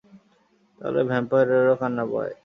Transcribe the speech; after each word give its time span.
তাহলে 0.81 1.01
ভ্যাম্পায়ারেরও 1.09 1.75
কান্না 1.81 2.03
পায়? 2.11 2.33